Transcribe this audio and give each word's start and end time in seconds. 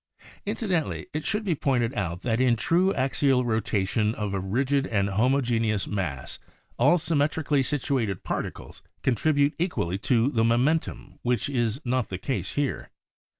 Incidentally 0.47 1.05
it 1.13 1.27
should 1.27 1.45
be 1.45 1.53
pointed 1.53 1.93
out 1.93 2.23
that 2.23 2.39
in 2.39 2.55
true 2.55 2.91
axial 2.95 3.45
rotation 3.45 4.15
of 4.15 4.33
a 4.33 4.39
rigid 4.39 4.87
and 4.87 5.11
homogenous 5.11 5.85
mass 5.85 6.39
all 6.79 6.97
symmetrically 6.97 7.61
situated 7.61 8.23
particles 8.23 8.81
contribute 9.03 9.53
equally 9.59 9.99
to 9.99 10.31
the 10.31 10.43
momen 10.43 10.81
tum 10.81 11.19
which 11.21 11.49
is 11.49 11.79
not 11.85 12.09
the 12.09 12.17
case 12.17 12.53
here. 12.53 12.89